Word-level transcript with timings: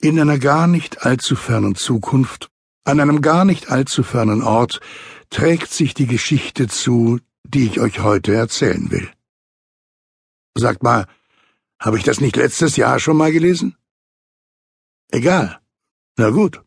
In 0.00 0.20
einer 0.20 0.38
gar 0.38 0.68
nicht 0.68 1.04
allzu 1.04 1.34
fernen 1.34 1.74
Zukunft, 1.74 2.50
an 2.84 3.00
einem 3.00 3.20
gar 3.20 3.44
nicht 3.44 3.70
allzu 3.70 4.04
fernen 4.04 4.42
Ort, 4.42 4.80
trägt 5.28 5.72
sich 5.72 5.92
die 5.92 6.06
Geschichte 6.06 6.68
zu, 6.68 7.18
die 7.44 7.66
ich 7.66 7.80
euch 7.80 7.98
heute 7.98 8.32
erzählen 8.32 8.92
will. 8.92 9.10
Sagt 10.56 10.84
mal, 10.84 11.06
habe 11.80 11.98
ich 11.98 12.04
das 12.04 12.20
nicht 12.20 12.36
letztes 12.36 12.76
Jahr 12.76 13.00
schon 13.00 13.16
mal 13.16 13.32
gelesen? 13.32 13.76
Egal. 15.10 15.58
Na 16.16 16.30
gut. 16.30 16.62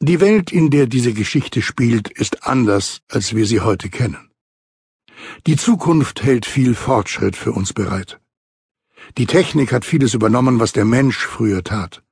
Die 0.00 0.20
Welt, 0.20 0.52
in 0.52 0.70
der 0.70 0.86
diese 0.86 1.12
Geschichte 1.12 1.62
spielt, 1.62 2.08
ist 2.08 2.44
anders, 2.44 3.02
als 3.08 3.34
wir 3.36 3.46
sie 3.46 3.60
heute 3.60 3.88
kennen. 3.88 4.30
Die 5.46 5.56
Zukunft 5.56 6.22
hält 6.22 6.46
viel 6.46 6.74
Fortschritt 6.74 7.36
für 7.36 7.52
uns 7.52 7.72
bereit. 7.72 8.20
Die 9.16 9.26
Technik 9.26 9.72
hat 9.72 9.84
vieles 9.84 10.14
übernommen, 10.14 10.60
was 10.60 10.72
der 10.72 10.84
Mensch 10.84 11.18
früher 11.18 11.64
tat. 11.64 12.02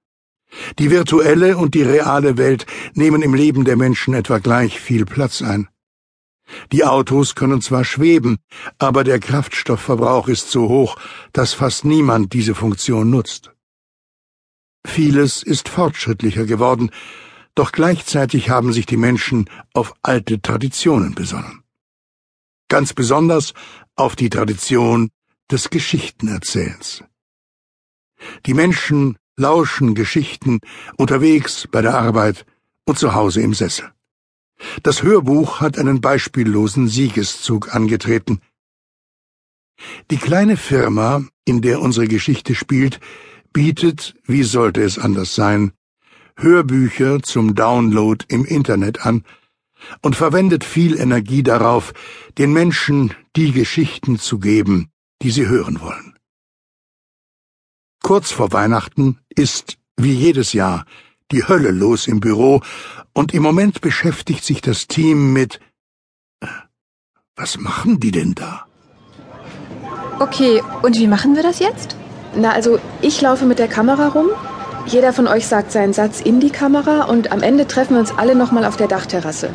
Die 0.79 0.90
virtuelle 0.90 1.57
und 1.57 1.75
die 1.75 1.82
reale 1.82 2.38
Welt 2.38 2.66
nehmen 2.94 3.22
im 3.22 3.34
Leben 3.34 3.64
der 3.64 3.76
Menschen 3.76 4.14
etwa 4.14 4.38
gleich 4.38 4.80
viel 4.80 5.04
Platz 5.04 5.43
ein. 5.43 5.68
Die 6.72 6.85
Autos 6.85 7.35
können 7.35 7.61
zwar 7.61 7.85
schweben, 7.85 8.38
aber 8.79 9.02
der 9.04 9.18
Kraftstoffverbrauch 9.18 10.29
ist 10.29 10.50
so 10.50 10.68
hoch, 10.68 10.96
dass 11.32 11.54
fast 11.54 11.85
niemand 11.85 12.32
diese 12.32 12.54
Funktion 12.54 13.10
nutzt. 13.10 13.52
Vieles 14.86 15.43
ist 15.43 15.68
fortschrittlicher 15.68 16.46
geworden, 16.46 16.90
doch 17.57 17.72
gleichzeitig 17.72 18.50
haben 18.50 18.72
sich 18.72 18.86
die 18.86 18.96
Menschen 18.96 19.50
auf 19.74 19.94
alte 20.02 20.40
Traditionen 20.40 21.14
besonnen. 21.14 21.64
Ganz 22.68 22.93
besonders 22.93 23.52
auf 23.96 24.14
die 24.14 24.30
Tradition 24.30 25.10
des 25.50 25.71
Geschichtenerzählens. 25.71 27.05
Die 28.46 28.55
Menschen 28.55 29.18
lauschen 29.36 29.95
Geschichten 29.95 30.61
unterwegs 30.96 31.69
bei 31.71 31.82
der 31.82 31.99
Arbeit 31.99 32.47
und 32.84 32.98
zu 32.98 33.14
Hause 33.14 33.42
im 33.42 33.55
Sessel. 33.55 33.92
Das 34.83 35.03
Hörbuch 35.03 35.61
hat 35.61 35.78
einen 35.78 36.00
beispiellosen 36.00 36.88
Siegeszug 36.88 37.75
angetreten. 37.75 38.41
Die 40.11 40.16
kleine 40.16 40.56
Firma, 40.56 41.22
in 41.44 41.60
der 41.60 41.81
unsere 41.81 42.08
Geschichte 42.08 42.55
spielt, 42.55 42.98
bietet, 43.53 44.14
wie 44.25 44.42
sollte 44.42 44.83
es 44.83 44.98
anders 44.98 45.34
sein, 45.34 45.72
Hörbücher 46.38 47.22
zum 47.22 47.55
Download 47.55 48.25
im 48.28 48.44
Internet 48.44 49.05
an 49.05 49.25
und 50.03 50.16
verwendet 50.16 50.64
viel 50.64 50.98
Energie 50.98 51.42
darauf, 51.42 51.92
den 52.38 52.53
Menschen 52.53 53.14
die 53.36 53.53
Geschichten 53.53 54.19
zu 54.19 54.38
geben, 54.38 54.91
die 55.22 55.31
sie 55.31 55.47
hören 55.47 55.81
wollen. 55.81 56.14
Kurz 58.03 58.31
vor 58.31 58.53
Weihnachten 58.53 59.19
ist, 59.28 59.78
wie 59.97 60.12
jedes 60.12 60.53
Jahr, 60.53 60.84
die 61.33 61.48
Hölle 61.48 61.70
los 61.70 62.06
im 62.06 62.20
Büro, 62.20 62.61
und 63.12 63.34
im 63.34 63.42
Moment 63.42 63.81
beschäftigt 63.81 64.44
sich 64.44 64.61
das 64.61 64.87
Team 64.87 65.33
mit 65.33 65.59
äh, 66.41 66.47
Was 67.34 67.59
machen 67.59 67.98
die 67.98 68.12
denn 68.12 68.34
da? 68.34 68.67
Okay, 70.20 70.62
und 70.83 70.97
wie 70.97 71.06
machen 71.06 71.34
wir 71.34 71.42
das 71.42 71.59
jetzt? 71.59 71.97
Na, 72.34 72.53
also 72.53 72.78
ich 73.03 73.20
laufe 73.20 73.44
mit 73.44 73.59
der 73.59 73.69
Kamera 73.69 74.09
rum. 74.09 74.28
Jeder 74.87 75.12
von 75.12 75.27
euch 75.27 75.47
sagt 75.47 75.72
seinen 75.72 75.92
Satz 75.92 76.20
in 76.20 76.39
die 76.39 76.50
Kamera 76.50 77.05
und 77.05 77.33
am 77.33 77.42
Ende 77.42 77.67
treffen 77.67 77.94
wir 77.94 78.00
uns 78.00 78.17
alle 78.17 78.34
nochmal 78.34 78.64
auf 78.64 78.77
der 78.77 78.87
Dachterrasse. 78.87 79.50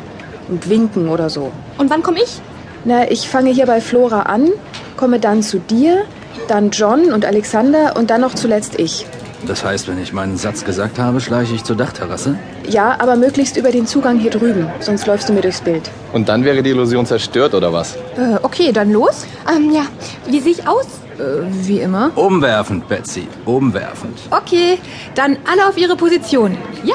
Und 0.48 0.68
winken 0.68 1.08
oder 1.08 1.30
so. 1.30 1.52
Und 1.78 1.88
wann 1.88 2.02
komme 2.02 2.22
ich? 2.22 2.40
Na, 2.84 3.10
ich 3.10 3.28
fange 3.28 3.50
hier 3.50 3.66
bei 3.66 3.80
Flora 3.80 4.22
an, 4.22 4.50
komme 4.96 5.20
dann 5.20 5.42
zu 5.42 5.58
dir, 5.58 6.04
dann 6.48 6.70
John 6.70 7.12
und 7.12 7.24
Alexander 7.24 7.96
und 7.96 8.10
dann 8.10 8.20
noch 8.20 8.34
zuletzt 8.34 8.78
ich. 8.78 9.06
Das 9.46 9.64
heißt, 9.64 9.88
wenn 9.88 10.00
ich 10.00 10.12
meinen 10.12 10.36
Satz 10.36 10.64
gesagt 10.64 11.00
habe, 11.00 11.20
schleiche 11.20 11.54
ich 11.54 11.64
zur 11.64 11.74
Dachterrasse? 11.74 12.38
Ja, 12.68 12.96
aber 13.00 13.16
möglichst 13.16 13.56
über 13.56 13.72
den 13.72 13.86
Zugang 13.88 14.18
hier 14.20 14.30
drüben, 14.30 14.70
sonst 14.78 15.06
läufst 15.06 15.28
du 15.28 15.32
mir 15.32 15.40
durchs 15.40 15.60
Bild. 15.60 15.90
Und 16.12 16.28
dann 16.28 16.44
wäre 16.44 16.62
die 16.62 16.70
Illusion 16.70 17.06
zerstört, 17.06 17.54
oder 17.54 17.72
was? 17.72 17.96
Äh, 18.16 18.38
okay, 18.42 18.70
dann 18.72 18.92
los. 18.92 19.26
Ähm, 19.52 19.72
ja, 19.72 19.82
wie 20.26 20.38
sehe 20.38 20.52
ich 20.52 20.68
aus? 20.68 20.86
Äh, 21.18 21.42
wie 21.66 21.80
immer. 21.80 22.12
Umwerfend, 22.14 22.86
Betsy. 22.88 23.26
Umwerfend. 23.44 24.16
Okay, 24.30 24.78
dann 25.16 25.36
alle 25.50 25.68
auf 25.68 25.76
ihre 25.76 25.96
Position. 25.96 26.56
Ja. 26.84 26.94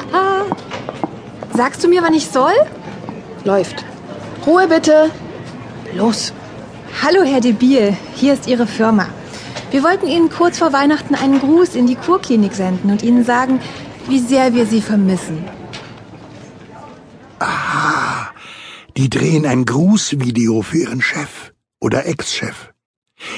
Sagst 1.53 1.83
du 1.83 1.89
mir, 1.89 2.01
wann 2.01 2.13
ich 2.13 2.27
soll? 2.29 2.53
Läuft. 3.44 3.83
Ruhe 4.45 4.67
bitte. 4.67 5.09
Los. 5.95 6.31
Hallo, 7.03 7.23
Herr 7.23 7.41
Debil. 7.41 7.95
Hier 8.15 8.33
ist 8.33 8.47
Ihre 8.47 8.65
Firma. 8.65 9.07
Wir 9.69 9.83
wollten 9.83 10.07
Ihnen 10.07 10.29
kurz 10.29 10.57
vor 10.57 10.73
Weihnachten 10.73 11.13
einen 11.13 11.39
Gruß 11.39 11.75
in 11.75 11.85
die 11.85 11.95
Kurklinik 11.95 12.53
senden 12.53 12.89
und 12.89 13.03
Ihnen 13.03 13.23
sagen, 13.23 13.59
wie 14.07 14.19
sehr 14.19 14.55
wir 14.55 14.65
Sie 14.65 14.81
vermissen. 14.81 15.45
Aha, 17.37 18.31
die 18.97 19.11
drehen 19.11 19.45
ein 19.45 19.65
Grußvideo 19.65 20.63
für 20.63 20.79
ihren 20.79 21.01
Chef 21.01 21.53
oder 21.79 22.07
Ex-Chef. 22.07 22.71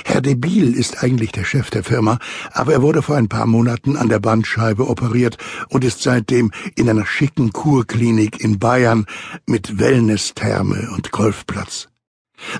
Herr 0.06 0.22
Debil 0.22 0.74
ist 0.74 1.04
eigentlich 1.04 1.34
der 1.34 1.44
Chef 1.44 1.70
der 1.70 1.84
Firma, 1.84 2.18
aber 2.52 2.72
er 2.74 2.82
wurde 2.82 3.02
vor 3.02 3.18
ein 3.18 3.28
paar 3.28 3.46
Monaten 3.46 3.98
an 3.98 4.08
der 4.08 4.20
Bandscheibe 4.20 4.88
operiert 4.88 5.38
und 5.68 5.84
ist 5.84 6.02
seitdem 6.02 6.52
in 6.76 6.90
einer 6.90 7.06
schicken 7.06 7.52
Kurklinik 7.52 8.40
in 8.40 8.58
Bayern 8.58 9.06
mit 9.46 9.80
Wellness-Therme 9.80 10.92
und 10.96 11.12
Golfplatz. 11.12 11.90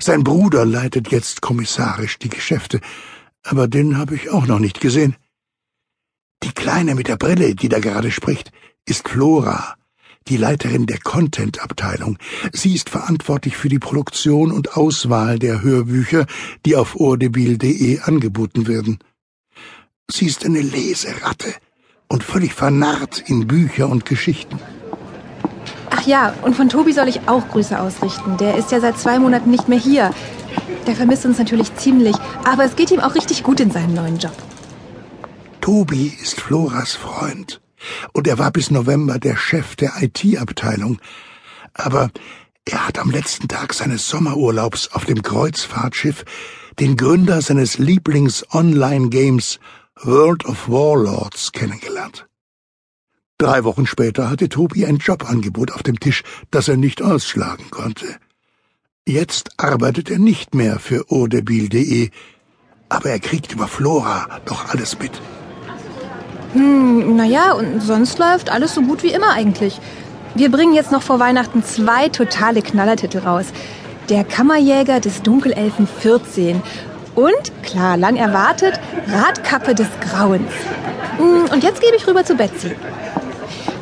Sein 0.00 0.24
Bruder 0.24 0.64
leitet 0.64 1.10
jetzt 1.10 1.40
kommissarisch 1.40 2.18
die 2.18 2.28
Geschäfte, 2.28 2.80
aber 3.42 3.68
den 3.68 3.96
habe 3.98 4.14
ich 4.14 4.30
auch 4.30 4.46
noch 4.46 4.58
nicht 4.58 4.80
gesehen. 4.80 5.16
Die 6.42 6.52
Kleine 6.52 6.94
mit 6.94 7.08
der 7.08 7.16
Brille, 7.16 7.54
die 7.54 7.68
da 7.68 7.80
gerade 7.80 8.10
spricht, 8.10 8.50
ist 8.86 9.08
Flora, 9.08 9.74
die 10.28 10.36
Leiterin 10.36 10.86
der 10.86 10.98
Content-Abteilung. 10.98 12.18
Sie 12.52 12.74
ist 12.74 12.88
verantwortlich 12.88 13.56
für 13.56 13.68
die 13.68 13.78
Produktion 13.78 14.52
und 14.52 14.76
Auswahl 14.76 15.38
der 15.38 15.62
Hörbücher, 15.62 16.26
die 16.64 16.76
auf 16.76 16.96
ordebil.de 16.96 18.00
angeboten 18.00 18.66
werden. 18.66 18.98
Sie 20.10 20.26
ist 20.26 20.44
eine 20.44 20.60
Leseratte 20.60 21.54
und 22.08 22.24
völlig 22.24 22.54
vernarrt 22.54 23.22
in 23.26 23.46
Bücher 23.46 23.88
und 23.88 24.04
Geschichten. 24.04 24.58
Ach 26.00 26.06
ja, 26.06 26.32
und 26.42 26.56
von 26.56 26.70
Tobi 26.70 26.94
soll 26.94 27.08
ich 27.08 27.28
auch 27.28 27.46
Grüße 27.48 27.78
ausrichten. 27.78 28.38
Der 28.38 28.56
ist 28.56 28.72
ja 28.72 28.80
seit 28.80 28.98
zwei 28.98 29.18
Monaten 29.18 29.50
nicht 29.50 29.68
mehr 29.68 29.78
hier. 29.78 30.14
Der 30.86 30.96
vermisst 30.96 31.26
uns 31.26 31.38
natürlich 31.38 31.76
ziemlich, 31.76 32.16
aber 32.42 32.64
es 32.64 32.74
geht 32.74 32.90
ihm 32.90 33.00
auch 33.00 33.14
richtig 33.14 33.42
gut 33.42 33.60
in 33.60 33.70
seinem 33.70 33.92
neuen 33.92 34.16
Job. 34.16 34.32
Tobi 35.60 36.16
ist 36.22 36.40
Floras 36.40 36.94
Freund 36.94 37.60
und 38.14 38.26
er 38.26 38.38
war 38.38 38.50
bis 38.50 38.70
November 38.70 39.18
der 39.18 39.36
Chef 39.36 39.76
der 39.76 39.92
IT-Abteilung. 40.00 41.00
Aber 41.74 42.10
er 42.64 42.88
hat 42.88 42.98
am 42.98 43.10
letzten 43.10 43.48
Tag 43.48 43.74
seines 43.74 44.08
Sommerurlaubs 44.08 44.92
auf 44.92 45.04
dem 45.04 45.20
Kreuzfahrtschiff 45.22 46.24
den 46.78 46.96
Gründer 46.96 47.42
seines 47.42 47.76
Lieblings-Online-Games 47.76 49.60
World 50.02 50.46
of 50.46 50.66
Warlords 50.66 51.52
kennengelernt. 51.52 52.29
Drei 53.40 53.64
Wochen 53.64 53.86
später 53.86 54.28
hatte 54.28 54.50
Tobi 54.50 54.84
ein 54.84 54.98
Jobangebot 54.98 55.72
auf 55.72 55.82
dem 55.82 55.98
Tisch, 55.98 56.24
das 56.50 56.68
er 56.68 56.76
nicht 56.76 57.00
ausschlagen 57.00 57.70
konnte. 57.70 58.04
Jetzt 59.08 59.52
arbeitet 59.56 60.10
er 60.10 60.18
nicht 60.18 60.54
mehr 60.54 60.78
für 60.78 61.10
odebil.de, 61.10 62.10
aber 62.90 63.08
er 63.08 63.18
kriegt 63.18 63.54
über 63.54 63.66
Flora 63.66 64.26
doch 64.44 64.68
alles 64.68 64.98
mit. 64.98 65.12
Hm, 66.52 67.16
naja, 67.16 67.52
und 67.52 67.80
sonst 67.80 68.18
läuft 68.18 68.50
alles 68.50 68.74
so 68.74 68.82
gut 68.82 69.02
wie 69.02 69.12
immer 69.14 69.30
eigentlich. 69.30 69.80
Wir 70.34 70.50
bringen 70.50 70.74
jetzt 70.74 70.92
noch 70.92 71.02
vor 71.02 71.18
Weihnachten 71.18 71.64
zwei 71.64 72.10
totale 72.10 72.60
Knallertitel 72.60 73.20
raus. 73.20 73.46
Der 74.10 74.24
Kammerjäger 74.24 75.00
des 75.00 75.22
Dunkelelfen 75.22 75.86
14 75.86 76.60
und, 77.14 77.62
klar, 77.62 77.96
lang 77.96 78.16
erwartet, 78.16 78.78
Radkappe 79.08 79.74
des 79.74 79.88
Grauens. 80.02 80.52
Hm, 81.16 81.46
und 81.50 81.64
jetzt 81.64 81.80
gebe 81.80 81.96
ich 81.96 82.06
rüber 82.06 82.22
zu 82.22 82.34
Betsy. 82.34 82.76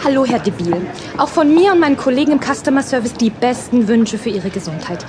Hallo, 0.04 0.24
Herr 0.24 0.38
Debil. 0.38 0.80
Auch 1.16 1.28
von 1.28 1.52
mir 1.52 1.72
und 1.72 1.80
meinen 1.80 1.96
Kollegen 1.96 2.32
im 2.32 2.40
Customer 2.40 2.82
Service 2.82 3.14
die 3.14 3.30
besten 3.30 3.88
Wünsche 3.88 4.16
für 4.16 4.30
Ihre 4.30 4.48
Gesundheit. 4.48 5.04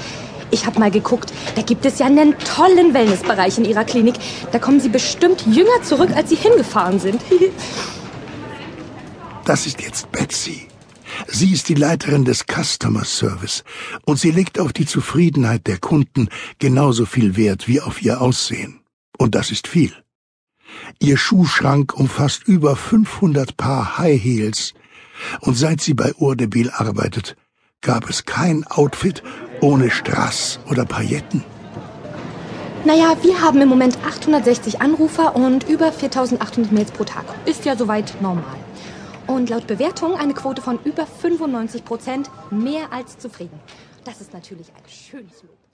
Ich 0.51 0.65
habe 0.65 0.79
mal 0.79 0.89
geguckt, 0.89 1.31
da 1.55 1.61
gibt 1.61 1.85
es 1.85 1.99
ja 1.99 2.07
einen 2.07 2.35
tollen 2.39 2.93
Wellnessbereich 2.93 3.59
in 3.59 3.65
Ihrer 3.65 3.83
Klinik. 3.83 4.15
Da 4.51 4.57
kommen 4.57 4.79
Sie 4.79 4.89
bestimmt 4.89 5.45
jünger 5.45 5.83
zurück, 5.83 6.09
als 6.15 6.29
Sie 6.29 6.35
hingefahren 6.35 6.99
sind. 6.99 7.21
das 9.45 9.67
ist 9.67 9.79
jetzt 9.81 10.11
Betsy. 10.11 10.67
Sie 11.27 11.51
ist 11.51 11.69
die 11.69 11.75
Leiterin 11.75 12.25
des 12.25 12.45
Customer 12.45 13.03
Service 13.03 13.63
und 14.05 14.19
sie 14.19 14.31
legt 14.31 14.59
auf 14.59 14.73
die 14.73 14.85
Zufriedenheit 14.85 15.67
der 15.67 15.77
Kunden 15.77 16.29
genauso 16.59 17.05
viel 17.05 17.35
Wert 17.35 17.67
wie 17.67 17.81
auf 17.81 18.01
ihr 18.01 18.21
Aussehen. 18.21 18.81
Und 19.17 19.35
das 19.35 19.51
ist 19.51 19.67
viel. 19.67 19.93
Ihr 20.97 21.17
Schuhschrank 21.17 21.93
umfasst 21.93 22.47
über 22.47 22.75
500 22.75 23.55
Paar 23.55 23.97
High 23.97 24.21
Heels 24.21 24.73
und 25.41 25.55
seit 25.55 25.81
sie 25.81 25.93
bei 25.93 26.13
Urdebil 26.15 26.71
arbeitet, 26.71 27.35
gab 27.81 28.09
es 28.09 28.25
kein 28.25 28.65
Outfit 28.65 29.21
ohne 29.61 29.91
Strass 29.91 30.59
oder 30.69 30.85
Pailletten. 30.85 31.43
Naja, 32.85 33.15
wir 33.21 33.41
haben 33.41 33.61
im 33.61 33.69
Moment 33.69 33.97
860 34.05 34.81
Anrufer 34.81 35.35
und 35.35 35.67
über 35.69 35.91
4800 35.91 36.71
Mails 36.71 36.91
pro 36.91 37.03
Tag. 37.03 37.25
Ist 37.45 37.65
ja 37.65 37.75
soweit 37.75 38.21
normal. 38.21 38.57
Und 39.27 39.49
laut 39.49 39.67
Bewertung 39.67 40.15
eine 40.15 40.33
Quote 40.33 40.61
von 40.61 40.79
über 40.85 41.05
95 41.05 41.85
Prozent, 41.85 42.31
mehr 42.49 42.91
als 42.91 43.17
zufrieden. 43.17 43.59
Das 44.05 44.21
ist 44.21 44.33
natürlich 44.33 44.69
ein 44.69 44.89
schönes 44.89 45.43
Lob. 45.43 45.68